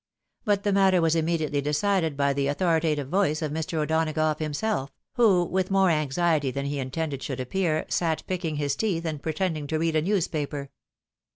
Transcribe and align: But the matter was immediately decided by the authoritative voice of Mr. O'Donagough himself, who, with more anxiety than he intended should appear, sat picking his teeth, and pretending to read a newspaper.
But 0.45 0.63
the 0.63 0.73
matter 0.73 0.99
was 0.99 1.15
immediately 1.15 1.61
decided 1.61 2.17
by 2.17 2.33
the 2.33 2.47
authoritative 2.47 3.07
voice 3.07 3.43
of 3.43 3.51
Mr. 3.51 3.77
O'Donagough 3.85 4.39
himself, 4.39 4.89
who, 5.13 5.45
with 5.45 5.69
more 5.69 5.91
anxiety 5.91 6.49
than 6.49 6.65
he 6.65 6.79
intended 6.79 7.21
should 7.21 7.39
appear, 7.39 7.85
sat 7.87 8.25
picking 8.25 8.55
his 8.55 8.75
teeth, 8.75 9.05
and 9.05 9.21
pretending 9.21 9.67
to 9.67 9.77
read 9.77 9.95
a 9.95 10.01
newspaper. 10.01 10.71